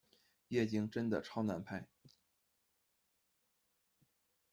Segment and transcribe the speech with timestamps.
[0.47, 1.85] 夜景真的超难拍